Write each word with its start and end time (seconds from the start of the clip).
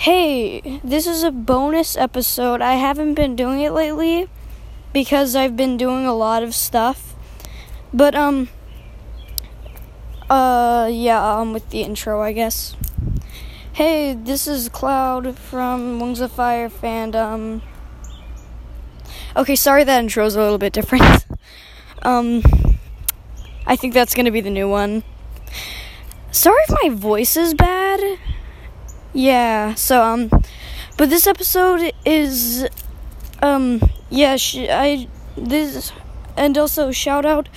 Hey, 0.00 0.80
this 0.82 1.06
is 1.06 1.22
a 1.24 1.30
bonus 1.30 1.94
episode. 1.94 2.62
I 2.62 2.76
haven't 2.76 3.12
been 3.12 3.36
doing 3.36 3.60
it 3.60 3.68
lately 3.68 4.30
because 4.94 5.36
I've 5.36 5.58
been 5.58 5.76
doing 5.76 6.06
a 6.06 6.14
lot 6.14 6.42
of 6.42 6.54
stuff. 6.54 7.14
But, 7.92 8.14
um, 8.14 8.48
uh, 10.30 10.88
yeah, 10.90 11.22
I'm 11.22 11.52
with 11.52 11.68
the 11.68 11.82
intro, 11.82 12.22
I 12.22 12.32
guess. 12.32 12.74
Hey, 13.74 14.14
this 14.14 14.46
is 14.46 14.70
Cloud 14.70 15.36
from 15.36 16.00
Wings 16.00 16.20
of 16.22 16.32
Fire 16.32 16.70
fandom. 16.70 17.60
Okay, 19.36 19.54
sorry 19.54 19.84
that 19.84 20.02
intro's 20.02 20.34
a 20.34 20.40
little 20.40 20.56
bit 20.56 20.72
different. 20.72 21.26
um, 22.04 22.42
I 23.66 23.76
think 23.76 23.92
that's 23.92 24.14
gonna 24.14 24.32
be 24.32 24.40
the 24.40 24.48
new 24.48 24.66
one. 24.66 25.02
Sorry 26.30 26.62
if 26.66 26.74
my 26.82 26.88
voice 26.88 27.36
is 27.36 27.52
bad. 27.52 28.09
Yeah, 29.12 29.74
so, 29.74 30.02
um, 30.02 30.30
but 30.96 31.10
this 31.10 31.26
episode 31.26 31.92
is, 32.04 32.68
um, 33.42 33.80
yeah, 34.08 34.36
sh- 34.36 34.68
I, 34.70 35.08
this, 35.36 35.92
and 36.36 36.56
also 36.56 36.92
shout 36.92 37.26
out 37.26 37.48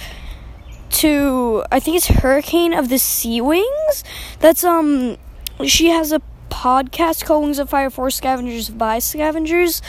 to, 0.89 1.63
I 1.71 1.79
think 1.79 1.97
it's 1.97 2.07
Hurricane 2.07 2.73
of 2.73 2.89
the 2.89 2.97
Sea 2.97 3.39
Wings. 3.39 4.03
That's, 4.39 4.63
um, 4.63 5.17
she 5.63 5.89
has 5.89 6.11
a 6.11 6.21
podcast 6.49 7.25
called 7.25 7.43
Wings 7.43 7.59
of 7.59 7.69
Fire 7.69 7.91
for 7.91 8.09
Scavengers 8.09 8.69
by 8.69 8.97
Scavengers. 8.97 9.81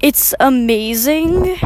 It's 0.00 0.34
amazing. 0.40 1.58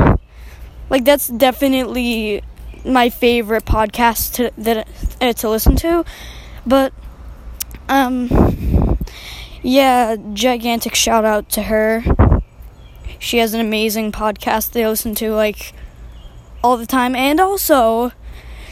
Like, 0.88 1.04
that's 1.04 1.28
definitely 1.28 2.42
my 2.84 3.10
favorite 3.10 3.64
podcast 3.64 4.34
to, 4.34 4.50
that, 4.58 4.88
uh, 5.20 5.32
to 5.34 5.48
listen 5.48 5.76
to. 5.76 6.04
But, 6.66 6.92
um, 7.88 8.28
yeah, 9.62 10.16
gigantic 10.32 10.94
shout 10.94 11.24
out 11.24 11.48
to 11.50 11.62
her. 11.62 12.04
She 13.18 13.38
has 13.38 13.52
an 13.52 13.60
amazing 13.60 14.12
podcast 14.12 14.72
they 14.72 14.86
listen 14.86 15.14
to 15.16 15.32
like 15.34 15.74
all 16.64 16.76
the 16.76 16.86
time. 16.86 17.14
And 17.14 17.38
also, 17.38 18.12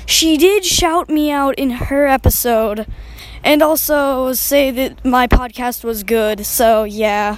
she 0.06 0.38
did 0.38 0.64
shout 0.64 1.10
me 1.10 1.30
out 1.30 1.54
in 1.56 1.70
her 1.70 2.06
episode 2.06 2.86
and 3.44 3.62
also 3.62 4.32
say 4.32 4.70
that 4.70 5.04
my 5.04 5.26
podcast 5.26 5.84
was 5.84 6.02
good. 6.02 6.46
So, 6.46 6.84
yeah, 6.84 7.36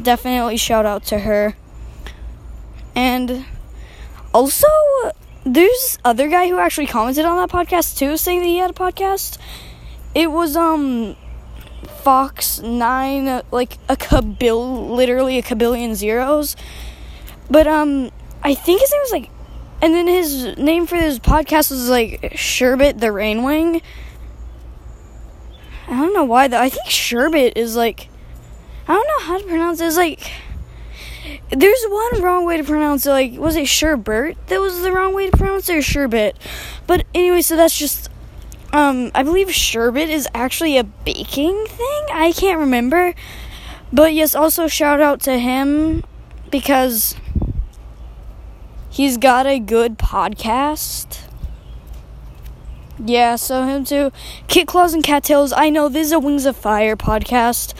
definitely 0.00 0.56
shout 0.56 0.86
out 0.86 1.04
to 1.06 1.20
her. 1.20 1.56
And 2.94 3.44
also, 4.34 4.66
there's 5.44 5.98
other 6.04 6.28
guy 6.28 6.48
who 6.48 6.58
actually 6.58 6.86
commented 6.86 7.24
on 7.24 7.36
that 7.36 7.50
podcast 7.50 7.96
too, 7.96 8.16
saying 8.16 8.40
that 8.40 8.46
he 8.46 8.58
had 8.58 8.70
a 8.70 8.74
podcast. 8.74 9.38
It 10.14 10.32
was 10.32 10.56
um 10.56 11.14
Fox 12.06 12.60
Nine, 12.60 13.42
like 13.50 13.78
a 13.88 13.96
cabil, 13.96 14.90
literally 14.90 15.38
a 15.38 15.42
kabillion 15.42 15.96
zeros. 15.96 16.54
But 17.50 17.66
um, 17.66 18.12
I 18.44 18.54
think 18.54 18.80
his 18.80 18.92
name 18.92 19.00
was 19.00 19.10
like, 19.10 19.30
and 19.82 19.92
then 19.92 20.06
his 20.06 20.56
name 20.56 20.86
for 20.86 20.94
his 20.94 21.18
podcast 21.18 21.72
was 21.72 21.88
like 21.90 22.34
Sherbet 22.36 23.00
the 23.00 23.08
Rainwing. 23.08 23.82
I 25.88 25.96
don't 25.96 26.14
know 26.14 26.22
why 26.22 26.46
though. 26.46 26.60
I 26.60 26.68
think 26.68 26.86
Sherbet 26.86 27.54
is 27.56 27.74
like, 27.74 28.08
I 28.86 28.94
don't 28.94 29.08
know 29.08 29.26
how 29.26 29.38
to 29.38 29.44
pronounce 29.44 29.80
it. 29.80 29.86
It's 29.86 29.96
like. 29.96 30.30
There's 31.50 31.84
one 31.88 32.22
wrong 32.22 32.44
way 32.44 32.56
to 32.56 32.62
pronounce 32.62 33.04
it. 33.04 33.10
Like, 33.10 33.32
was 33.32 33.56
it 33.56 33.64
Sherbert 33.64 34.36
that 34.46 34.60
was 34.60 34.82
the 34.82 34.92
wrong 34.92 35.12
way 35.12 35.28
to 35.28 35.36
pronounce 35.36 35.68
it, 35.68 35.76
or 35.76 35.82
Sherbet? 35.82 36.36
But 36.86 37.04
anyway, 37.14 37.42
so 37.42 37.56
that's 37.56 37.76
just 37.76 38.10
um, 38.72 39.10
I 39.14 39.22
believe 39.22 39.52
sherbet 39.52 40.08
is 40.08 40.28
actually 40.34 40.76
a 40.76 40.84
baking 40.84 41.66
thing. 41.66 42.06
I 42.12 42.32
can't 42.36 42.58
remember. 42.58 43.14
But 43.92 44.14
yes, 44.14 44.34
also 44.34 44.66
shout 44.66 45.00
out 45.00 45.20
to 45.22 45.38
him 45.38 46.04
because 46.50 47.14
he's 48.90 49.16
got 49.16 49.46
a 49.46 49.58
good 49.58 49.98
podcast. 49.98 51.22
Yeah, 53.04 53.36
so 53.36 53.64
him 53.64 53.84
too. 53.84 54.10
Kit 54.48 54.66
Claws 54.66 54.94
and 54.94 55.04
Cattails. 55.04 55.52
I 55.52 55.70
know 55.70 55.88
this 55.88 56.08
is 56.08 56.12
a 56.12 56.18
Wings 56.18 56.46
of 56.46 56.56
Fire 56.56 56.96
podcast, 56.96 57.74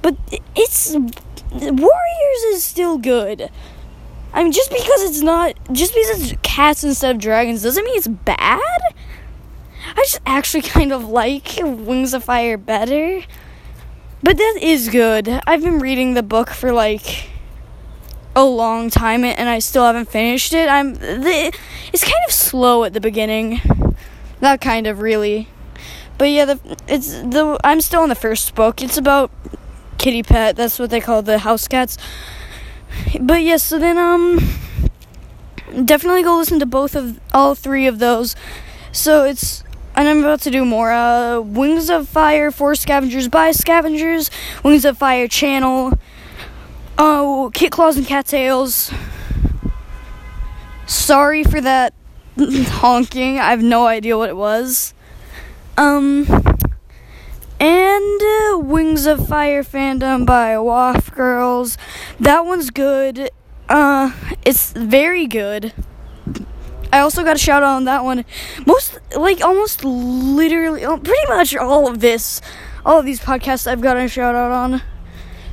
but 0.00 0.16
it's 0.56 0.96
Warriors 1.52 2.42
is 2.48 2.64
still 2.64 2.98
good. 2.98 3.50
I 4.32 4.42
mean, 4.42 4.52
just 4.52 4.70
because 4.70 5.02
it's 5.02 5.20
not, 5.20 5.54
just 5.72 5.94
because 5.94 6.32
it's 6.32 6.40
cats 6.42 6.84
instead 6.84 7.14
of 7.14 7.20
dragons 7.20 7.62
doesn't 7.62 7.84
mean 7.84 7.96
it's 7.96 8.08
bad. 8.08 8.60
I 9.96 10.00
just 10.02 10.20
actually 10.26 10.62
kind 10.76 10.92
of 10.92 11.08
like 11.08 11.58
Wings 11.62 12.14
of 12.14 12.24
Fire 12.24 12.56
better. 12.56 13.22
But 14.22 14.36
that 14.36 14.58
is 14.62 14.88
good. 14.88 15.28
I've 15.46 15.62
been 15.62 15.80
reading 15.80 16.14
the 16.14 16.22
book 16.22 16.50
for 16.50 16.72
like 16.72 17.28
a 18.34 18.44
long 18.44 18.88
time 18.88 19.24
and 19.24 19.48
I 19.48 19.58
still 19.58 19.84
haven't 19.84 20.08
finished 20.08 20.52
it. 20.52 20.68
I'm 20.68 20.94
the, 20.94 21.52
it's 21.92 22.04
kind 22.04 22.24
of 22.26 22.32
slow 22.32 22.84
at 22.84 22.92
the 22.92 23.00
beginning. 23.00 23.60
Not 24.40 24.60
kind 24.60 24.86
of 24.86 25.00
really. 25.00 25.48
But 26.18 26.30
yeah, 26.30 26.44
the 26.44 26.78
it's 26.86 27.14
the 27.14 27.58
I'm 27.64 27.80
still 27.80 28.02
in 28.04 28.08
the 28.08 28.14
first 28.14 28.54
book. 28.54 28.80
It's 28.80 28.96
about 28.96 29.30
kitty 29.98 30.22
pet. 30.22 30.56
That's 30.56 30.78
what 30.78 30.90
they 30.90 31.00
call 31.00 31.22
the 31.22 31.38
house 31.38 31.66
cats. 31.66 31.98
But 33.20 33.42
yeah, 33.42 33.56
so 33.56 33.78
then 33.78 33.98
um 33.98 34.38
definitely 35.84 36.22
go 36.22 36.36
listen 36.36 36.60
to 36.60 36.66
both 36.66 36.94
of 36.94 37.18
all 37.32 37.54
three 37.54 37.86
of 37.86 37.98
those. 37.98 38.36
So 38.92 39.24
it's 39.24 39.64
and 39.94 40.08
I'm 40.08 40.20
about 40.20 40.40
to 40.42 40.50
do 40.50 40.64
more. 40.64 40.92
Uh, 40.92 41.40
Wings 41.40 41.90
of 41.90 42.08
Fire 42.08 42.50
for 42.50 42.74
Scavengers 42.74 43.28
by 43.28 43.52
Scavengers, 43.52 44.30
Wings 44.64 44.84
of 44.84 44.98
Fire 44.98 45.28
channel. 45.28 45.98
Oh, 46.98 47.50
Kit 47.54 47.72
Claws 47.72 47.96
and 47.96 48.06
Cattails. 48.06 48.92
Sorry 50.86 51.44
for 51.44 51.60
that 51.60 51.94
honking. 52.38 53.38
I 53.38 53.50
have 53.50 53.62
no 53.62 53.86
idea 53.86 54.16
what 54.16 54.28
it 54.28 54.36
was. 54.36 54.94
Um, 55.76 56.26
and 57.58 58.22
uh, 58.22 58.58
Wings 58.58 59.06
of 59.06 59.26
Fire 59.28 59.62
fandom 59.62 60.26
by 60.26 60.58
Waff 60.58 61.14
Girls. 61.14 61.78
That 62.18 62.44
one's 62.44 62.70
good. 62.70 63.30
Uh, 63.68 64.12
it's 64.44 64.72
very 64.72 65.26
good. 65.26 65.72
I 66.92 66.98
also 66.98 67.24
got 67.24 67.36
a 67.36 67.38
shout 67.38 67.62
out 67.62 67.76
on 67.76 67.84
that 67.84 68.04
one. 68.04 68.26
Most, 68.66 68.98
like, 69.16 69.40
almost 69.40 69.82
literally, 69.82 70.84
oh, 70.84 70.98
pretty 70.98 71.26
much 71.28 71.56
all 71.56 71.88
of 71.88 72.00
this, 72.00 72.42
all 72.84 72.98
of 72.98 73.06
these 73.06 73.18
podcasts 73.18 73.66
I've 73.66 73.80
got 73.80 73.96
a 73.96 74.06
shout 74.08 74.34
out 74.34 74.52
on. 74.52 74.82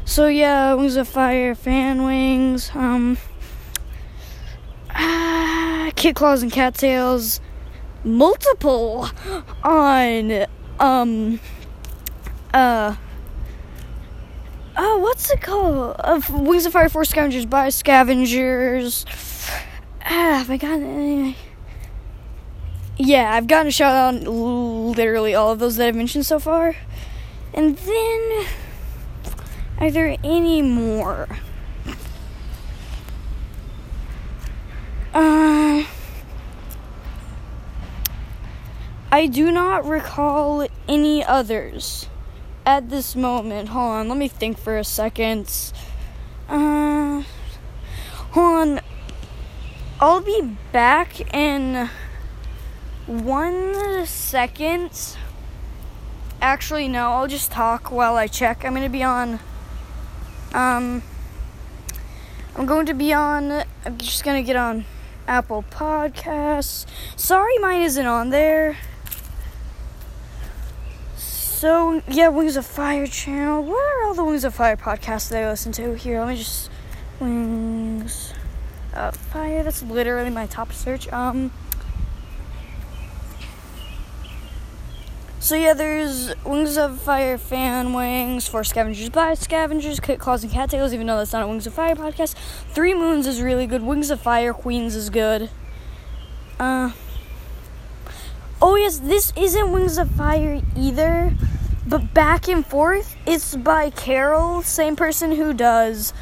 So 0.04 0.28
yeah, 0.28 0.74
Wings 0.74 0.96
of 0.98 1.08
Fire, 1.08 1.56
Fan 1.56 2.04
Wings, 2.04 2.72
um, 2.74 3.18
ah, 4.90 5.92
Kit 5.96 6.16
Claws 6.16 6.42
and 6.42 6.52
Cattails, 6.52 7.40
multiple 8.04 9.08
on, 9.64 10.46
um, 10.80 11.40
uh, 12.54 12.96
oh, 14.78 14.98
what's 14.98 15.30
it 15.30 15.42
called? 15.42 15.96
Uh, 16.00 16.20
Wings 16.32 16.66
of 16.66 16.74
Fire 16.74 16.90
for 16.90 17.06
Scavengers 17.06 17.46
by 17.46 17.70
Scavengers. 17.70 19.06
Ah, 20.10 20.38
have 20.40 20.50
I 20.50 20.58
gotten 20.58 20.84
any? 20.84 21.38
Yeah, 22.98 23.32
I've 23.34 23.48
gotten 23.48 23.68
a 23.68 23.72
shout 23.72 23.96
out 23.96 24.28
on 24.28 24.94
literally 24.94 25.36
all 25.36 25.52
of 25.52 25.60
those 25.60 25.78
that 25.78 25.88
I've 25.88 25.96
mentioned 25.96 26.26
so 26.26 26.40
far. 26.40 26.76
And 27.54 27.78
then, 27.78 28.46
are 29.80 29.92
there 29.92 30.18
any 30.24 30.62
more? 30.62 31.28
Uh, 35.14 35.86
I 39.12 39.28
do 39.28 39.52
not 39.52 39.86
recall 39.86 40.68
any 40.88 41.24
others 41.24 42.08
at 42.66 42.90
this 42.90 43.16
moment. 43.16 43.70
Hold 43.70 43.92
on, 43.92 44.10
let 44.10 44.18
me 44.18 44.28
think 44.28 44.58
for 44.58 44.78
a 44.78 44.84
second. 44.84 45.72
Uh, 46.48 47.24
hold 48.32 48.56
on. 48.56 48.82
I'll 50.02 50.22
be 50.22 50.56
back 50.72 51.34
in 51.34 51.90
one 53.06 54.06
second. 54.06 55.18
Actually, 56.42 56.88
no, 56.88 57.12
I'll 57.12 57.28
just 57.28 57.52
talk 57.52 57.92
while 57.92 58.16
I 58.16 58.28
check. 58.28 58.64
I'm 58.64 58.72
going 58.72 58.84
to 58.84 58.90
be 58.90 59.04
on. 59.04 59.40
Um. 60.54 61.04
I'm 62.56 62.66
going 62.66 62.86
to 62.88 62.94
be 62.94 63.14
on. 63.14 63.64
I'm 63.86 63.98
just 63.98 64.24
going 64.24 64.44
to 64.44 64.46
get 64.46 64.56
on 64.56 64.86
Apple 65.28 65.64
Podcasts. 65.70 66.86
Sorry, 67.16 67.58
mine 67.60 67.82
isn't 67.82 68.06
on 68.06 68.32
there. 68.32 68.78
So, 71.16 72.02
yeah, 72.08 72.28
Wings 72.30 72.58
of 72.58 72.66
Fire 72.66 73.08
channel. 73.08 73.64
What 73.64 73.78
are 73.78 74.04
all 74.04 74.14
the 74.14 74.26
Wings 74.26 74.44
of 74.44 74.56
Fire 74.56 74.76
podcasts 74.76 75.30
that 75.30 75.44
I 75.44 75.50
listen 75.50 75.72
to? 75.74 75.96
Here, 75.96 76.20
let 76.20 76.30
me 76.30 76.38
just. 76.38 76.70
Wings 77.20 78.29
That's 79.34 79.84
literally 79.84 80.30
my 80.30 80.46
top 80.48 80.74
search. 80.74 81.12
Um, 81.14 81.52
So 85.42 85.56
yeah, 85.56 85.74
there's 85.74 86.34
Wings 86.46 86.78
of 86.78 87.00
Fire 87.02 87.38
fan 87.38 87.94
wings 87.94 88.48
for 88.48 88.64
scavengers 88.64 89.10
by 89.10 89.34
scavengers, 89.36 90.02
Kit 90.02 90.20
Claws 90.20 90.44
and 90.44 90.52
Cattails, 90.52 90.94
even 90.94 91.08
though 91.08 91.18
that's 91.18 91.32
not 91.32 91.44
a 91.44 91.48
Wings 91.48 91.66
of 91.66 91.74
Fire 91.74 91.96
podcast. 91.96 92.36
Three 92.74 92.94
Moons 92.94 93.26
is 93.26 93.42
really 93.42 93.66
good. 93.66 93.82
Wings 93.82 94.12
of 94.12 94.20
Fire 94.20 94.54
Queens 94.54 94.96
is 94.96 95.10
good. 95.10 95.50
Uh 96.60 96.92
Oh 98.62 98.76
yes, 98.76 99.00
this 99.00 99.32
isn't 99.38 99.72
Wings 99.72 99.98
of 99.98 100.12
Fire 100.12 100.62
either. 100.76 101.34
But 101.88 102.14
back 102.14 102.50
and 102.50 102.64
forth, 102.64 103.16
it's 103.26 103.56
by 103.56 103.92
Carol, 103.92 104.62
same 104.62 104.98
person 104.98 105.32
who 105.32 105.54
does 105.54 106.14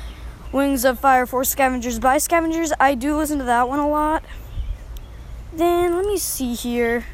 Wings 0.51 0.85
of 0.85 0.99
Fire 0.99 1.25
for 1.25 1.43
Scavengers 1.43 1.99
by 1.99 2.17
Scavengers. 2.17 2.71
I 2.79 2.95
do 2.95 3.17
listen 3.17 3.39
to 3.39 3.43
that 3.45 3.67
one 3.67 3.79
a 3.79 3.87
lot. 3.87 4.23
Then 5.53 5.95
let 5.95 6.05
me 6.05 6.17
see 6.17 6.53
here. 6.53 7.05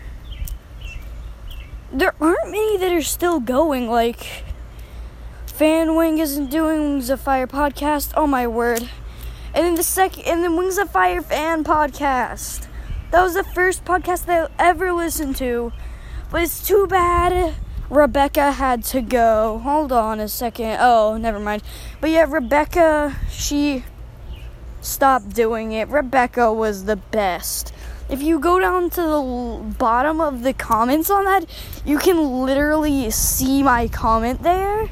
There 1.92 2.14
aren't 2.20 2.52
many 2.52 2.78
that 2.78 2.92
are 2.92 3.02
still 3.02 3.40
going. 3.40 3.90
Like 3.90 4.44
Fan 5.46 5.96
Wing 5.96 6.20
isn't 6.20 6.50
doing 6.50 6.80
Wings 6.82 7.10
of 7.10 7.22
Fire 7.22 7.48
podcast. 7.48 8.14
Oh 8.16 8.28
my 8.28 8.48
word! 8.48 8.90
And 9.54 9.66
then 9.66 9.76
the 9.76 9.84
second, 9.84 10.24
and 10.26 10.44
then 10.44 10.56
Wings 10.56 10.78
of 10.78 10.92
Fire 10.92 11.22
fan 11.22 11.64
podcast. 11.64 12.68
That 13.12 13.22
was 13.22 13.36
the 13.36 13.44
first 13.44 13.86
podcast 13.86 14.26
that 14.26 14.52
I 14.58 14.70
ever 14.70 14.92
listened 14.92 15.36
to. 15.38 15.72
But 16.32 16.42
it's 16.42 16.66
too 16.66 16.88
bad 16.88 17.54
Rebecca 17.94 18.54
had 18.54 18.84
to 18.86 19.02
go. 19.02 19.60
Hold 19.60 19.92
on 19.92 20.20
a 20.20 20.28
second. 20.28 20.78
Oh, 20.80 21.16
never 21.16 21.40
mind. 21.40 21.62
But 22.02 22.10
yeah, 22.10 22.26
Rebecca, 22.28 23.16
she 23.30 23.84
stopped 24.82 25.36
doing 25.36 25.74
it. 25.74 25.88
Rebecca 25.90 26.52
was 26.52 26.86
the 26.86 26.96
best. 26.96 27.72
If 28.10 28.24
you 28.24 28.40
go 28.40 28.60
down 28.60 28.90
to 28.92 29.02
the 29.02 29.76
bottom 29.78 30.20
of 30.20 30.42
the 30.42 30.54
comments 30.54 31.12
on 31.12 31.26
that, 31.26 31.46
you 31.86 32.00
can 32.00 32.44
literally 32.44 33.12
see 33.12 33.62
my 33.62 33.88
comment 33.88 34.42
there. 34.42 34.90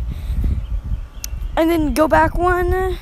And 1.58 1.72
then 1.72 1.96
go 1.96 2.08
back 2.08 2.38
one. 2.38 3.00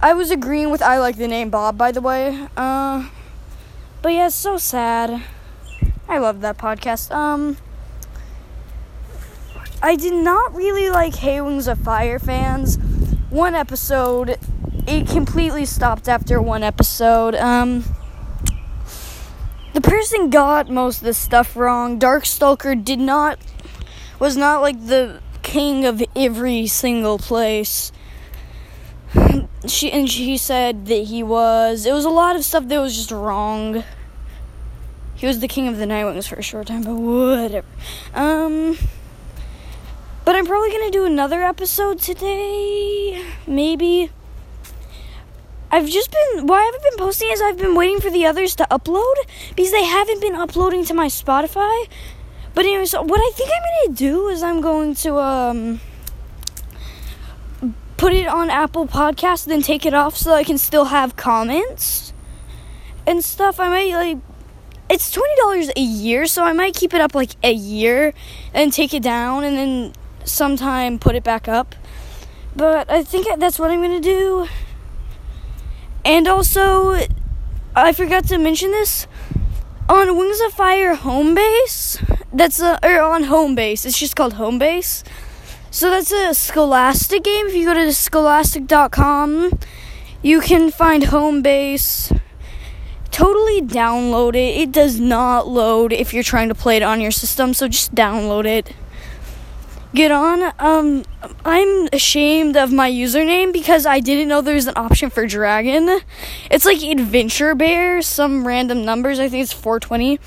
I 0.00 0.14
was 0.14 0.30
agreeing 0.30 0.70
with 0.70 0.80
I 0.80 0.98
like 0.98 1.16
the 1.16 1.28
name 1.28 1.50
Bob, 1.50 1.76
by 1.76 1.92
the 1.92 2.00
way. 2.00 2.48
Uh, 2.56 3.10
but 4.00 4.14
yeah, 4.14 4.28
so 4.28 4.56
sad. 4.56 5.22
I 6.08 6.16
love 6.16 6.40
that 6.40 6.56
podcast. 6.56 7.10
Um, 7.14 7.58
I 9.84 9.96
did 9.96 10.14
not 10.14 10.54
really 10.54 10.88
like 10.88 11.14
Hey 11.14 11.42
Wings 11.42 11.68
of 11.68 11.78
Fire 11.78 12.18
fans. 12.18 12.78
One 13.28 13.54
episode, 13.54 14.38
it 14.86 15.06
completely 15.06 15.66
stopped 15.66 16.08
after 16.08 16.40
one 16.40 16.62
episode. 16.62 17.34
Um, 17.34 17.84
the 19.74 19.82
person 19.82 20.30
got 20.30 20.70
most 20.70 21.00
of 21.00 21.04
the 21.04 21.12
stuff 21.12 21.54
wrong. 21.54 21.98
Darkstalker 21.98 22.82
did 22.82 22.98
not, 22.98 23.38
was 24.18 24.38
not 24.38 24.62
like 24.62 24.86
the 24.86 25.20
king 25.42 25.84
of 25.84 26.02
every 26.16 26.66
single 26.66 27.18
place. 27.18 27.92
She 29.66 29.92
and 29.92 30.10
she 30.10 30.38
said 30.38 30.86
that 30.86 31.04
he 31.08 31.22
was. 31.22 31.84
It 31.84 31.92
was 31.92 32.06
a 32.06 32.10
lot 32.10 32.36
of 32.36 32.44
stuff 32.46 32.68
that 32.68 32.78
was 32.78 32.96
just 32.96 33.10
wrong. 33.10 33.84
He 35.14 35.26
was 35.26 35.40
the 35.40 35.48
king 35.48 35.68
of 35.68 35.76
the 35.76 35.84
Nightwings 35.84 36.26
for 36.26 36.36
a 36.36 36.42
short 36.42 36.68
time, 36.68 36.84
but 36.84 36.94
whatever. 36.94 37.66
Um. 38.14 38.78
But 40.24 40.36
I'm 40.36 40.46
probably 40.46 40.70
gonna 40.70 40.90
do 40.90 41.04
another 41.04 41.42
episode 41.42 41.98
today. 41.98 43.22
Maybe. 43.46 44.10
I've 45.70 45.88
just 45.88 46.10
been. 46.10 46.46
Why 46.46 46.60
I 46.60 46.64
haven't 46.64 46.82
been 46.82 46.98
posting 46.98 47.30
is 47.30 47.42
I've 47.42 47.58
been 47.58 47.74
waiting 47.74 48.00
for 48.00 48.10
the 48.10 48.24
others 48.24 48.56
to 48.56 48.66
upload 48.70 49.14
because 49.54 49.72
they 49.72 49.84
haven't 49.84 50.20
been 50.20 50.34
uploading 50.34 50.84
to 50.86 50.94
my 50.94 51.08
Spotify. 51.08 51.88
But 52.54 52.64
anyway, 52.64 52.86
so 52.86 53.02
what 53.02 53.20
I 53.20 53.30
think 53.36 53.50
I'm 53.54 53.62
gonna 53.62 53.96
do 53.96 54.28
is 54.28 54.42
I'm 54.42 54.60
going 54.62 54.94
to 54.96 55.18
um 55.18 55.80
put 57.98 58.14
it 58.14 58.26
on 58.26 58.48
Apple 58.48 58.86
Podcasts, 58.86 59.44
then 59.44 59.60
take 59.60 59.84
it 59.84 59.92
off 59.92 60.16
so 60.16 60.32
I 60.32 60.44
can 60.44 60.56
still 60.56 60.86
have 60.86 61.16
comments 61.16 62.12
and 63.06 63.22
stuff. 63.22 63.60
I 63.60 63.68
might 63.68 63.92
like. 63.92 64.18
It's 64.88 65.10
twenty 65.10 65.34
dollars 65.36 65.70
a 65.76 65.80
year, 65.80 66.26
so 66.26 66.44
I 66.44 66.52
might 66.52 66.74
keep 66.74 66.94
it 66.94 67.00
up 67.00 67.14
like 67.14 67.30
a 67.42 67.52
year 67.52 68.14
and 68.54 68.72
take 68.72 68.94
it 68.94 69.02
down, 69.02 69.44
and 69.44 69.56
then 69.56 69.92
sometime 70.24 70.98
put 70.98 71.14
it 71.14 71.24
back 71.24 71.48
up. 71.48 71.74
But 72.56 72.90
I 72.90 73.02
think 73.02 73.26
that's 73.38 73.58
what 73.58 73.70
I'm 73.70 73.82
gonna 73.82 74.00
do. 74.00 74.46
And 76.04 76.28
also, 76.28 77.00
I 77.74 77.92
forgot 77.92 78.24
to 78.28 78.38
mention 78.38 78.70
this 78.70 79.06
on 79.88 80.16
Wings 80.16 80.40
of 80.40 80.52
Fire 80.52 80.94
home 80.94 81.34
base. 81.34 81.98
That's 82.32 82.60
a 82.60 82.78
or 82.82 83.00
on 83.00 83.24
home 83.24 83.54
base. 83.54 83.84
It's 83.84 83.98
just 83.98 84.14
called 84.14 84.34
home 84.34 84.58
base. 84.58 85.02
So 85.70 85.90
that's 85.90 86.12
a 86.12 86.34
Scholastic 86.34 87.24
game. 87.24 87.48
If 87.48 87.54
you 87.54 87.64
go 87.64 87.74
to 87.74 87.92
scholastic.com, 87.92 89.58
you 90.22 90.40
can 90.40 90.70
find 90.70 91.04
home 91.04 91.42
base. 91.42 92.12
Totally 93.10 93.60
download 93.60 94.34
it. 94.34 94.60
It 94.60 94.72
does 94.72 95.00
not 95.00 95.48
load 95.48 95.92
if 95.92 96.14
you're 96.14 96.22
trying 96.22 96.48
to 96.48 96.54
play 96.54 96.76
it 96.76 96.82
on 96.82 97.00
your 97.00 97.10
system, 97.10 97.54
so 97.54 97.66
just 97.68 97.94
download 97.94 98.44
it 98.44 98.72
get 99.94 100.10
on. 100.10 100.52
Um, 100.58 101.04
I'm 101.44 101.88
ashamed 101.92 102.56
of 102.56 102.72
my 102.72 102.90
username 102.90 103.52
because 103.52 103.86
I 103.86 104.00
didn't 104.00 104.28
know 104.28 104.40
there 104.40 104.54
was 104.54 104.66
an 104.66 104.74
option 104.76 105.08
for 105.10 105.26
dragon. 105.26 106.00
It's 106.50 106.64
like 106.64 106.82
Adventure 106.82 107.54
Bear, 107.54 108.02
some 108.02 108.46
random 108.46 108.84
numbers. 108.84 109.18
I 109.18 109.28
think 109.28 109.44
it's 109.44 109.52
420. 109.52 110.18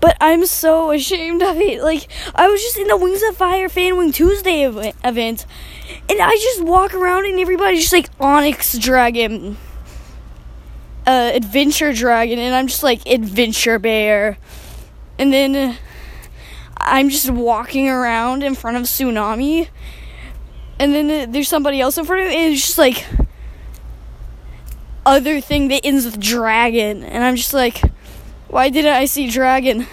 But 0.00 0.16
I'm 0.20 0.46
so 0.46 0.90
ashamed 0.90 1.42
of 1.42 1.58
it. 1.58 1.82
Like, 1.82 2.08
I 2.34 2.48
was 2.48 2.60
just 2.60 2.76
in 2.76 2.88
the 2.88 2.96
Wings 2.96 3.22
of 3.22 3.36
Fire 3.36 3.68
Fan 3.68 3.96
Wing 3.96 4.10
Tuesday 4.10 4.64
event, 4.64 5.46
and 6.08 6.20
I 6.20 6.34
just 6.34 6.62
walk 6.62 6.92
around 6.92 7.26
and 7.26 7.38
everybody's 7.38 7.82
just 7.82 7.92
like 7.92 8.08
Onyx 8.18 8.78
Dragon, 8.78 9.56
uh, 11.06 11.30
Adventure 11.34 11.92
Dragon, 11.92 12.40
and 12.40 12.52
I'm 12.52 12.66
just 12.66 12.82
like 12.82 13.06
Adventure 13.06 13.78
Bear. 13.78 14.38
And 15.18 15.32
then. 15.32 15.54
Uh, 15.54 15.76
I'm 16.76 17.08
just 17.08 17.30
walking 17.30 17.88
around 17.88 18.42
in 18.42 18.54
front 18.54 18.76
of 18.76 18.84
Tsunami, 18.84 19.68
and 20.78 20.94
then 20.94 21.32
there's 21.32 21.48
somebody 21.48 21.80
else 21.80 21.98
in 21.98 22.04
front 22.04 22.22
of 22.22 22.28
me, 22.28 22.44
and 22.44 22.52
it's 22.54 22.66
just 22.66 22.78
like 22.78 23.06
other 25.06 25.40
thing 25.40 25.68
that 25.68 25.84
ends 25.84 26.04
with 26.04 26.20
dragon, 26.20 27.02
and 27.02 27.24
I'm 27.24 27.36
just 27.36 27.54
like, 27.54 27.82
why 28.48 28.68
didn't 28.68 28.92
I 28.92 29.04
see 29.06 29.28
dragon? 29.28 29.86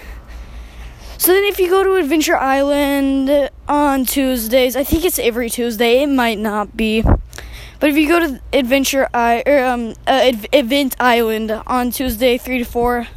So 1.18 1.34
then, 1.34 1.44
if 1.44 1.60
you 1.60 1.70
go 1.70 1.84
to 1.84 1.96
Adventure 1.96 2.38
Island 2.38 3.50
on 3.68 4.06
Tuesdays, 4.06 4.76
I 4.76 4.84
think 4.84 5.04
it's 5.04 5.20
every 5.20 5.50
Tuesday. 5.50 6.02
It 6.02 6.08
might 6.08 6.40
not 6.40 6.78
be, 6.78 7.02
but 7.02 7.90
if 7.90 7.98
you 7.98 8.08
go 8.08 8.20
to 8.20 8.42
Adventure 8.54 9.10
I 9.14 9.44
or 9.46 9.64
um 9.64 9.96
uh, 10.08 10.32
Event 10.54 10.96
Island 11.00 11.52
on 11.52 11.92
Tuesday, 11.92 12.38
three 12.38 12.60
to 12.60 12.64
four 12.64 13.08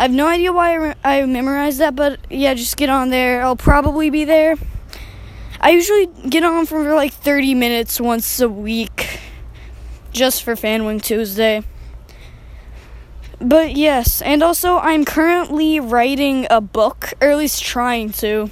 I 0.00 0.04
have 0.04 0.12
no 0.12 0.28
idea 0.28 0.50
why 0.50 0.70
I, 0.70 0.74
re- 0.76 0.94
I 1.04 1.26
memorized 1.26 1.78
that, 1.80 1.94
but 1.94 2.20
yeah, 2.30 2.54
just 2.54 2.78
get 2.78 2.88
on 2.88 3.10
there. 3.10 3.42
I'll 3.42 3.54
probably 3.54 4.08
be 4.08 4.24
there. 4.24 4.54
I 5.60 5.72
usually 5.72 6.06
get 6.26 6.42
on 6.42 6.64
for 6.64 6.94
like 6.94 7.12
30 7.12 7.52
minutes 7.52 8.00
once 8.00 8.40
a 8.40 8.48
week, 8.48 9.20
just 10.10 10.42
for 10.42 10.54
Fanwing 10.54 11.02
Tuesday. 11.02 11.62
But 13.42 13.76
yes, 13.76 14.22
and 14.22 14.42
also 14.42 14.78
I'm 14.78 15.04
currently 15.04 15.80
writing 15.80 16.46
a 16.48 16.62
book, 16.62 17.12
or 17.20 17.28
at 17.28 17.36
least 17.36 17.62
trying 17.62 18.10
to. 18.12 18.48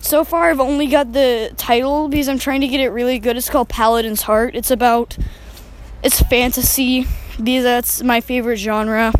So 0.00 0.22
far, 0.22 0.50
I've 0.50 0.60
only 0.60 0.86
got 0.86 1.14
the 1.14 1.50
title 1.56 2.08
because 2.08 2.28
I'm 2.28 2.38
trying 2.38 2.60
to 2.60 2.68
get 2.68 2.80
it 2.80 2.90
really 2.90 3.18
good. 3.18 3.38
It's 3.38 3.48
called 3.48 3.70
Paladin's 3.70 4.20
Heart. 4.20 4.54
It's 4.54 4.70
about, 4.70 5.16
it's 6.02 6.20
fantasy 6.20 7.06
because 7.42 7.64
that's 7.64 8.02
my 8.02 8.20
favorite 8.20 8.58
genre 8.58 9.14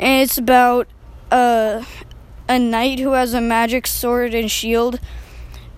and 0.00 0.22
it's 0.22 0.38
about 0.38 0.88
uh, 1.30 1.84
a 2.48 2.58
knight 2.58 2.98
who 2.98 3.12
has 3.12 3.34
a 3.34 3.40
magic 3.40 3.86
sword 3.86 4.34
and 4.34 4.50
shield, 4.50 4.98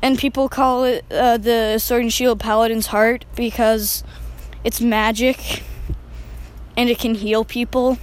and 0.00 0.16
people 0.16 0.48
call 0.48 0.84
it 0.84 1.04
uh, 1.10 1.36
the 1.36 1.78
sword 1.78 2.02
and 2.02 2.12
shield 2.12 2.38
paladin's 2.38 2.86
heart 2.86 3.24
because 3.34 4.04
it's 4.64 4.80
magic 4.80 5.64
and 6.76 6.88
it 6.88 6.98
can 6.98 7.16
heal 7.16 7.44
people. 7.44 7.98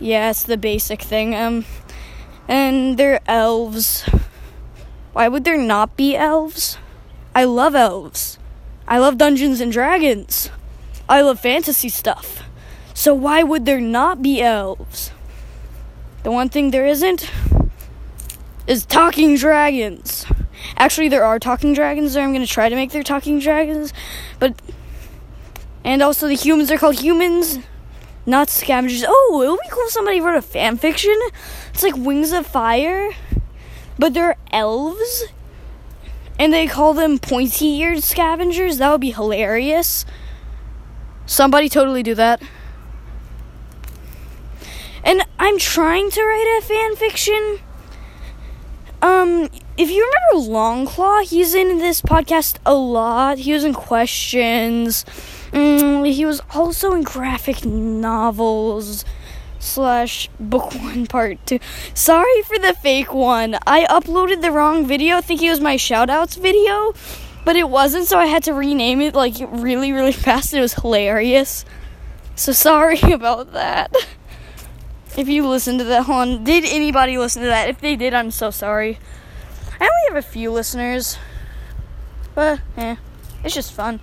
Yeah, 0.00 0.30
it's 0.30 0.42
the 0.42 0.56
basic 0.56 1.00
thing. 1.02 1.34
Um, 1.34 1.64
and 2.48 2.98
they're 2.98 3.20
elves. 3.26 4.02
Why 5.12 5.28
would 5.28 5.44
there 5.44 5.56
not 5.56 5.96
be 5.96 6.16
elves? 6.16 6.78
I 7.34 7.44
love 7.44 7.74
elves. 7.74 8.38
I 8.88 8.98
love 8.98 9.18
Dungeons 9.18 9.60
and 9.60 9.72
Dragons. 9.72 10.50
I 11.08 11.22
love 11.22 11.40
fantasy 11.40 11.88
stuff. 11.88 12.45
So 12.96 13.12
why 13.12 13.42
would 13.42 13.66
there 13.66 13.80
not 13.80 14.22
be 14.22 14.40
elves? 14.40 15.12
The 16.22 16.32
one 16.32 16.48
thing 16.48 16.70
there 16.70 16.86
isn't 16.86 17.30
is 18.66 18.86
talking 18.86 19.36
dragons. 19.36 20.24
Actually, 20.78 21.10
there 21.10 21.22
are 21.22 21.38
talking 21.38 21.74
dragons 21.74 22.14
there. 22.14 22.24
I'm 22.24 22.32
going 22.32 22.44
to 22.44 22.50
try 22.50 22.70
to 22.70 22.74
make 22.74 22.92
their 22.92 23.02
talking 23.02 23.38
dragons, 23.38 23.92
but 24.38 24.60
and 25.84 26.00
also 26.02 26.26
the 26.26 26.34
humans 26.34 26.70
are 26.70 26.78
called 26.78 26.98
humans. 26.98 27.58
not 28.26 28.50
scavengers. 28.50 29.04
Oh, 29.06 29.42
it 29.44 29.50
would 29.50 29.60
be 29.60 29.68
cool 29.70 29.86
if 29.86 29.92
somebody 29.92 30.20
wrote 30.20 30.36
a 30.36 30.42
fan 30.42 30.76
fiction. 30.76 31.16
It's 31.72 31.82
like 31.82 31.96
Wings 31.96 32.32
of 32.32 32.46
Fire, 32.46 33.12
but 33.98 34.12
they're 34.12 34.36
elves, 34.50 35.24
and 36.38 36.52
they 36.52 36.66
call 36.66 36.92
them 36.92 37.18
pointy-eared 37.18 38.02
scavengers. 38.02 38.78
That 38.78 38.90
would 38.90 39.00
be 39.00 39.12
hilarious. 39.12 40.04
Somebody 41.24 41.68
totally 41.68 42.02
do 42.02 42.14
that. 42.16 42.42
And 45.06 45.22
I'm 45.38 45.56
trying 45.56 46.10
to 46.10 46.20
write 46.20 46.58
a 46.58 46.66
fan 46.66 46.96
fiction. 46.96 47.60
Um, 49.00 49.48
if 49.76 49.88
you 49.88 50.10
remember 50.32 50.50
Longclaw, 50.50 51.22
he's 51.22 51.54
in 51.54 51.78
this 51.78 52.02
podcast 52.02 52.56
a 52.66 52.74
lot. 52.74 53.38
He 53.38 53.52
was 53.52 53.62
in 53.62 53.72
Questions. 53.72 55.04
Mm, 55.52 56.12
he 56.12 56.26
was 56.26 56.42
also 56.52 56.92
in 56.92 57.04
graphic 57.04 57.64
novels 57.64 59.04
slash 59.60 60.28
book 60.40 60.74
one 60.80 61.06
part 61.06 61.38
two. 61.46 61.60
Sorry 61.94 62.42
for 62.42 62.58
the 62.58 62.74
fake 62.74 63.14
one. 63.14 63.56
I 63.64 63.84
uploaded 63.84 64.42
the 64.42 64.50
wrong 64.50 64.88
video 64.88 65.20
thinking 65.20 65.46
it 65.46 65.52
was 65.52 65.60
my 65.60 65.76
shoutouts 65.76 66.36
video, 66.36 66.94
but 67.44 67.54
it 67.54 67.70
wasn't, 67.70 68.08
so 68.08 68.18
I 68.18 68.26
had 68.26 68.42
to 68.42 68.54
rename 68.54 69.00
it 69.00 69.14
like 69.14 69.36
really, 69.52 69.92
really 69.92 70.10
fast. 70.26 70.52
It 70.52 70.60
was 70.60 70.74
hilarious. 70.74 71.64
So 72.34 72.50
sorry 72.50 72.98
about 73.02 73.52
that. 73.52 73.94
If 75.16 75.28
you 75.28 75.48
listened 75.48 75.78
to 75.78 75.84
that 75.86 76.08
one, 76.08 76.44
did 76.44 76.64
anybody 76.66 77.16
listen 77.16 77.40
to 77.42 77.48
that? 77.48 77.70
If 77.70 77.80
they 77.80 77.96
did, 77.96 78.12
I'm 78.12 78.30
so 78.30 78.50
sorry. 78.50 78.98
I 79.80 79.84
only 79.84 80.02
have 80.08 80.16
a 80.16 80.22
few 80.22 80.50
listeners, 80.50 81.16
but 82.34 82.60
eh, 82.76 82.96
it's 83.42 83.54
just 83.54 83.72
fun. 83.72 83.98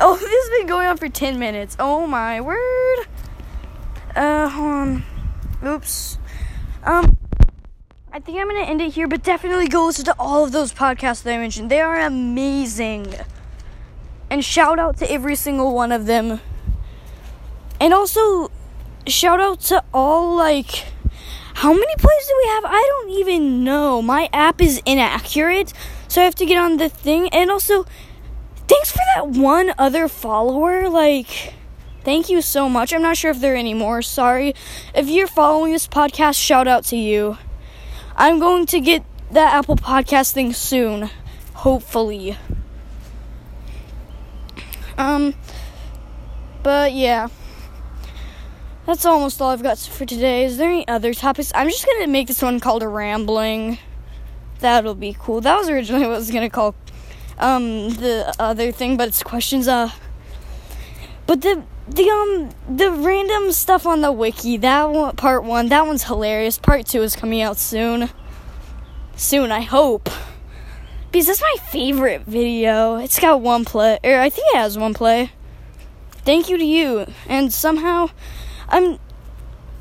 Oh, 0.00 0.16
this 0.20 0.30
has 0.30 0.58
been 0.58 0.66
going 0.66 0.86
on 0.86 0.96
for 0.96 1.08
10 1.08 1.38
minutes. 1.38 1.76
Oh 1.78 2.06
my 2.06 2.40
word. 2.40 3.06
Uh, 4.16 4.48
hold 4.48 4.72
on. 4.72 5.04
Oops. 5.66 6.18
Um, 6.82 7.18
I 8.10 8.20
think 8.20 8.38
I'm 8.38 8.48
gonna 8.48 8.60
end 8.60 8.80
it 8.80 8.94
here, 8.94 9.08
but 9.08 9.22
definitely 9.22 9.68
go 9.68 9.84
listen 9.86 10.04
to 10.06 10.14
all 10.18 10.44
of 10.44 10.52
those 10.52 10.72
podcasts 10.72 11.22
that 11.24 11.34
I 11.34 11.38
mentioned. 11.38 11.70
They 11.70 11.80
are 11.80 12.00
amazing. 12.00 13.14
And 14.30 14.44
shout 14.44 14.78
out 14.78 14.96
to 14.98 15.10
every 15.10 15.36
single 15.36 15.74
one 15.74 15.92
of 15.92 16.06
them. 16.06 16.40
And 17.80 17.92
also, 17.92 18.50
shout 19.06 19.40
out 19.40 19.60
to 19.62 19.82
all, 19.92 20.36
like, 20.36 20.86
how 21.54 21.72
many 21.72 21.94
plays 21.96 22.26
do 22.26 22.34
we 22.42 22.48
have? 22.50 22.64
I 22.66 22.82
don't 22.90 23.10
even 23.18 23.64
know. 23.64 24.02
My 24.02 24.28
app 24.32 24.60
is 24.60 24.82
inaccurate, 24.84 25.72
so 26.08 26.20
I 26.20 26.24
have 26.24 26.34
to 26.36 26.46
get 26.46 26.58
on 26.58 26.78
the 26.78 26.88
thing. 26.88 27.28
And 27.28 27.50
also, 27.50 27.86
thanks 28.66 28.90
for 28.90 29.00
that 29.14 29.28
one 29.28 29.72
other 29.78 30.08
follower. 30.08 30.88
Like, 30.88 31.54
thank 32.02 32.28
you 32.28 32.42
so 32.42 32.68
much. 32.68 32.92
I'm 32.92 33.02
not 33.02 33.16
sure 33.16 33.30
if 33.30 33.40
there 33.40 33.54
are 33.54 33.56
any 33.56 33.74
more. 33.74 34.02
Sorry. 34.02 34.54
If 34.94 35.08
you're 35.08 35.26
following 35.26 35.72
this 35.72 35.86
podcast, 35.86 36.34
shout 36.34 36.66
out 36.66 36.84
to 36.86 36.96
you. 36.96 37.38
I'm 38.16 38.38
going 38.38 38.66
to 38.66 38.80
get 38.80 39.04
that 39.30 39.54
Apple 39.54 39.76
Podcast 39.76 40.32
thing 40.32 40.52
soon. 40.52 41.10
Hopefully. 41.54 42.36
Um, 44.98 45.34
but 46.62 46.92
yeah. 46.92 47.28
That's 48.86 49.06
almost 49.06 49.40
all 49.40 49.50
I've 49.50 49.62
got 49.62 49.78
for 49.78 50.04
today. 50.04 50.44
Is 50.44 50.58
there 50.58 50.68
any 50.68 50.86
other 50.86 51.14
topics? 51.14 51.50
I'm 51.54 51.68
just 51.70 51.86
gonna 51.86 52.06
make 52.06 52.28
this 52.28 52.42
one 52.42 52.60
called 52.60 52.82
a 52.82 52.88
rambling. 52.88 53.78
That'll 54.58 54.94
be 54.94 55.16
cool. 55.18 55.40
That 55.40 55.56
was 55.56 55.70
originally 55.70 56.02
what 56.06 56.14
I 56.14 56.18
was 56.18 56.30
gonna 56.30 56.50
call 56.50 56.74
um 57.38 57.88
the 57.90 58.34
other 58.38 58.72
thing, 58.72 58.96
but 58.98 59.08
it's 59.08 59.22
questions. 59.22 59.68
Uh, 59.68 59.90
but 61.26 61.40
the 61.40 61.64
the 61.88 62.10
um 62.10 62.50
the 62.76 62.90
random 62.90 63.52
stuff 63.52 63.86
on 63.86 64.02
the 64.02 64.12
wiki 64.12 64.56
that 64.58 64.90
one 64.90 65.16
part 65.16 65.44
one 65.44 65.68
that 65.70 65.86
one's 65.86 66.04
hilarious. 66.04 66.58
Part 66.58 66.86
two 66.86 67.02
is 67.02 67.16
coming 67.16 67.40
out 67.40 67.56
soon. 67.56 68.10
Soon, 69.16 69.50
I 69.50 69.62
hope. 69.62 70.10
Because 71.10 71.28
that's 71.28 71.40
my 71.40 71.56
favorite 71.70 72.22
video. 72.22 72.96
It's 72.96 73.20
got 73.20 73.40
one 73.40 73.64
play, 73.64 73.98
or 74.02 74.18
I 74.18 74.28
think 74.28 74.48
it 74.52 74.56
has 74.58 74.76
one 74.76 74.92
play. 74.92 75.30
Thank 76.24 76.48
you 76.48 76.58
to 76.58 76.64
you, 76.64 77.06
and 77.28 77.52
somehow 77.52 78.10
I'm 78.68 78.98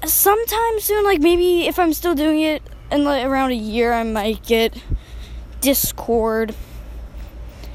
sometime 0.05 0.79
soon, 0.79 1.03
like 1.03 1.19
maybe 1.21 1.67
if 1.67 1.79
I'm 1.79 1.93
still 1.93 2.15
doing 2.15 2.41
it 2.41 2.61
in 2.91 3.03
like 3.03 3.25
around 3.25 3.51
a 3.51 3.55
year, 3.55 3.93
I 3.93 4.03
might 4.03 4.43
get 4.43 4.81
Discord. 5.61 6.55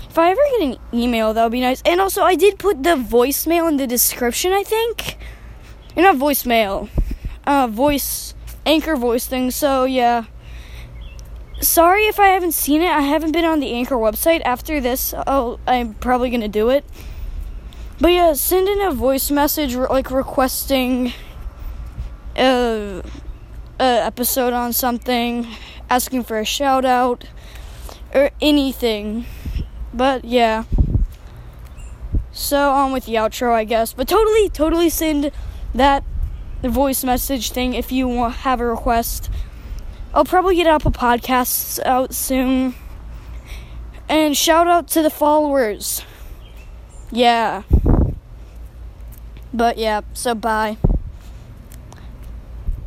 If 0.08 0.18
I 0.18 0.30
ever 0.30 0.40
get 0.58 0.68
an 0.68 0.76
email, 0.92 1.34
that 1.34 1.42
would 1.42 1.52
be 1.52 1.60
nice. 1.60 1.82
And 1.84 2.00
also, 2.00 2.22
I 2.22 2.34
did 2.34 2.58
put 2.58 2.82
the 2.82 2.96
voicemail 2.96 3.68
in 3.68 3.76
the 3.76 3.86
description. 3.86 4.52
I 4.52 4.62
think, 4.62 5.16
you're 5.94 6.04
not 6.04 6.16
voicemail, 6.16 6.88
uh, 7.46 7.66
voice 7.66 8.34
anchor 8.68 8.96
voice 8.96 9.26
thing. 9.26 9.50
So 9.50 9.84
yeah. 9.84 10.24
Sorry 11.60 12.06
if 12.06 12.20
I 12.20 12.28
haven't 12.28 12.52
seen 12.52 12.82
it. 12.82 12.90
I 12.90 13.00
haven't 13.00 13.32
been 13.32 13.44
on 13.44 13.58
the 13.58 13.72
Anchor 13.72 13.96
website. 13.96 14.42
After 14.44 14.80
this, 14.80 15.12
oh, 15.26 15.58
I'm 15.66 15.94
probably 15.94 16.30
gonna 16.30 16.46
do 16.46 16.68
it. 16.70 16.84
But 18.00 18.12
yeah, 18.12 18.32
send 18.34 18.68
in 18.68 18.80
a 18.80 18.92
voice 18.92 19.30
message 19.30 19.74
like 19.74 20.10
requesting 20.10 21.12
a, 22.36 23.02
a 23.80 23.82
episode 23.82 24.52
on 24.52 24.72
something, 24.72 25.48
asking 25.90 26.22
for 26.22 26.38
a 26.38 26.44
shout 26.44 26.84
out, 26.84 27.24
or 28.14 28.30
anything. 28.40 29.26
But 29.92 30.24
yeah. 30.24 30.64
So 32.30 32.70
on 32.70 32.92
with 32.92 33.06
the 33.06 33.14
outro, 33.14 33.52
I 33.52 33.64
guess. 33.64 33.92
But 33.92 34.06
totally, 34.06 34.48
totally 34.48 34.90
send 34.90 35.32
that 35.74 36.04
voice 36.62 37.02
message 37.02 37.50
thing 37.50 37.74
if 37.74 37.90
you 37.90 38.06
want, 38.06 38.34
have 38.36 38.60
a 38.60 38.66
request. 38.66 39.28
I'll 40.14 40.24
probably 40.24 40.54
get 40.54 40.68
Apple 40.68 40.92
Podcasts 40.92 41.84
out 41.84 42.14
soon. 42.14 42.74
And 44.08 44.36
shout 44.36 44.68
out 44.68 44.86
to 44.88 45.02
the 45.02 45.10
followers. 45.10 46.02
Yeah. 47.10 47.62
But 49.58 49.76
yeah, 49.76 50.02
so 50.12 50.36
bye. 50.36 50.76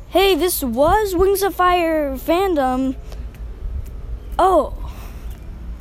Hey, 0.07 0.35
this 0.35 0.63
was 0.63 1.13
Wings 1.13 1.43
of 1.43 1.53
Fire 1.53 2.13
fandom. 2.15 2.95
Oh. 4.39 4.73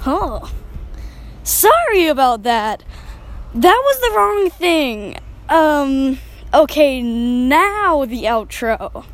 Huh. 0.01 0.49
Sorry 1.45 2.09
about 2.09 2.43
that. 2.43 2.83
That 3.55 3.81
was 3.85 4.01
the 4.01 4.17
wrong 4.17 4.51
thing. 4.51 5.17
Um, 5.49 6.19
okay, 6.53 7.01
now 7.01 8.05
the 8.05 8.25
outro. 8.25 9.05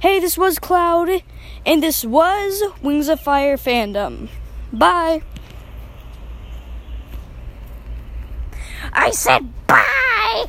Hey, 0.00 0.18
this 0.18 0.36
was 0.36 0.58
Cloud, 0.58 1.22
and 1.64 1.84
this 1.84 2.04
was 2.04 2.64
Wings 2.82 3.06
of 3.06 3.20
Fire 3.20 3.56
fandom. 3.56 4.28
Bye. 4.72 5.22
I 8.92 9.12
said 9.12 9.52
bye! 9.68 10.46